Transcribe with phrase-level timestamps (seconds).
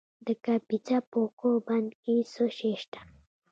[0.25, 2.99] د کاپیسا په کوه بند کې څه شی شته؟